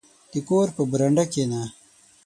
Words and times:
•د 0.33 0.33
کور 0.47 0.67
په 0.75 0.81
برنډه 0.91 1.25
کښېنه. 1.31 1.61